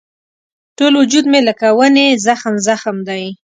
ټول 0.77 0.93
وجود 1.01 1.25
مې 1.31 1.39
لکه 1.47 1.67
ونې 1.77 2.07
زخم 2.25 2.53
زخم 2.67 2.95
دی. 3.09 3.23